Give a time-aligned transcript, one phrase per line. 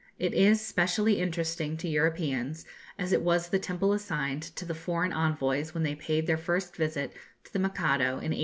[0.17, 2.65] It is specially interesting to Europeans,
[2.97, 6.75] as it was the temple assigned to the foreign envoys when they paid their first
[6.75, 8.39] visit to the Mikado in 1868.